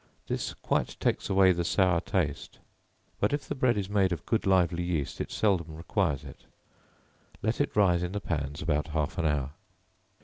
This 0.25 0.55
quite 0.55 0.99
takes 0.99 1.29
away 1.29 1.51
the 1.51 1.63
sour 1.63 2.01
taste, 2.01 2.57
but 3.19 3.33
if 3.33 3.47
the 3.47 3.53
bread 3.53 3.77
is 3.77 3.87
made 3.87 4.11
of 4.11 4.25
good 4.25 4.47
lively 4.47 4.81
yeast, 4.81 5.21
it 5.21 5.29
seldom 5.29 5.75
requires 5.75 6.23
it; 6.23 6.45
let 7.43 7.61
it 7.61 7.75
rise 7.75 8.01
in 8.01 8.13
the 8.13 8.19
pans 8.19 8.63
about 8.63 8.87
half 8.97 9.19
an 9.19 9.27
hour. 9.27 9.51